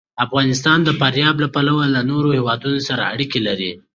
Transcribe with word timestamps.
افغانستان 0.25 0.79
د 0.83 0.89
فاریاب 0.99 1.35
له 1.43 1.47
پلوه 1.55 1.85
له 1.95 2.01
نورو 2.11 2.29
هېوادونو 2.37 2.79
سره 2.87 3.03
اړیکې 3.13 3.39
لري. 3.47 3.71